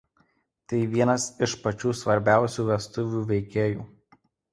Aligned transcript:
Tai 0.71 0.77
vienas 0.93 1.27
iš 1.47 1.53
pačių 1.65 1.91
svarbiausių 1.99 2.65
vestuvių 2.71 3.21
veikėjų. 3.33 3.85